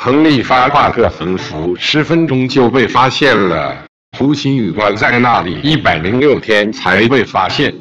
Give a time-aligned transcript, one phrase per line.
[0.00, 3.84] 亨利发卦个横幅十分钟就被发现了。
[4.16, 7.74] 胡鑫宇关在那里一百零六天才被发现。